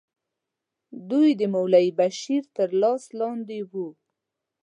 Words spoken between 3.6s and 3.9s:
وو.